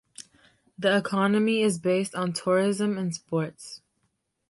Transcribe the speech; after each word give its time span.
The 0.79 0.97
economy 0.97 1.61
is 1.61 1.77
based 1.77 2.15
on 2.15 2.33
tourism 2.33 2.97
and 2.97 3.13
sports. 3.13 3.81